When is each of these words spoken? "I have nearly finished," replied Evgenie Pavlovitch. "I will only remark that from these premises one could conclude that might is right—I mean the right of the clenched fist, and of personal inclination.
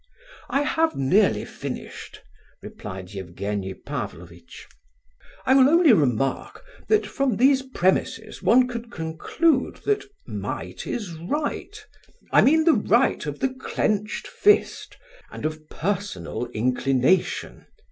"I 0.49 0.63
have 0.63 0.95
nearly 0.95 1.45
finished," 1.45 2.21
replied 2.63 3.15
Evgenie 3.15 3.75
Pavlovitch. 3.75 4.67
"I 5.45 5.53
will 5.53 5.69
only 5.69 5.93
remark 5.93 6.63
that 6.87 7.05
from 7.05 7.37
these 7.37 7.61
premises 7.61 8.41
one 8.41 8.67
could 8.67 8.89
conclude 8.89 9.75
that 9.85 10.03
might 10.25 10.87
is 10.87 11.13
right—I 11.13 12.41
mean 12.41 12.63
the 12.63 12.73
right 12.73 13.23
of 13.27 13.41
the 13.41 13.49
clenched 13.53 14.25
fist, 14.27 14.97
and 15.31 15.45
of 15.45 15.69
personal 15.69 16.47
inclination. 16.47 17.67